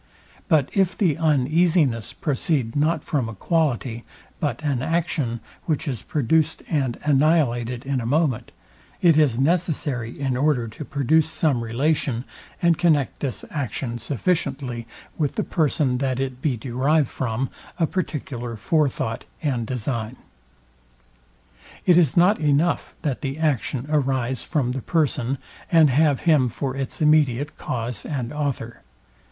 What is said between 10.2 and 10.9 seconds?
order to